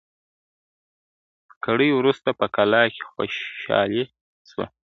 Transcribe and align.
ګړی 1.65 1.89
وروسته 1.93 2.29
په 2.39 2.45
کلا 2.55 2.81
کي 2.93 3.01
خوشالي 3.11 4.03
سوه.. 4.49 4.65